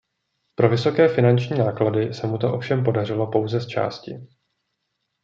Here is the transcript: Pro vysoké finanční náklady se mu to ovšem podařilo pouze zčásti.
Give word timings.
Pro 0.55 0.69
vysoké 0.69 1.07
finanční 1.15 1.57
náklady 1.57 2.13
se 2.13 2.27
mu 2.27 2.37
to 2.37 2.53
ovšem 2.53 2.83
podařilo 2.83 3.31
pouze 3.31 3.61
zčásti. 3.61 4.27